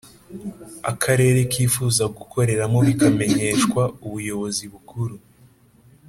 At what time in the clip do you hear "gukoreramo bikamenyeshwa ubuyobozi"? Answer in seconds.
2.17-4.63